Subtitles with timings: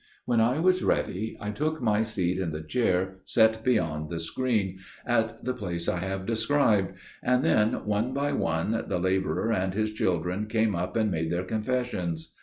[0.25, 4.79] "When I was ready I took my seat in the chair set beyond the screen,
[5.05, 9.91] at the place I have described; and then, one by one, the labourer and his
[9.93, 12.33] children came up and made their confessions.